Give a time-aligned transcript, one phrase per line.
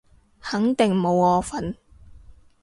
[0.39, 1.77] 肯定冇我份